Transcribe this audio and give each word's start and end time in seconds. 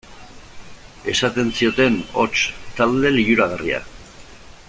Esaten 1.13 1.51
zioten, 1.59 1.99
hots, 2.23 2.47
talde 2.81 3.13
liluragarria. 3.19 3.85